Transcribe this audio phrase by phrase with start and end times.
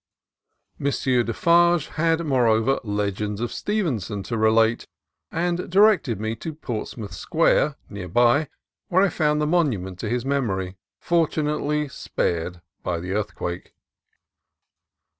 [0.79, 0.85] M.
[0.87, 4.87] Defarge had, moreover, legends of Stevenson to relate,
[5.31, 8.49] and directed me to Portsmouth Square, near by,
[8.87, 13.75] where I found the monument to his memory, fortunately spared by the earthquake.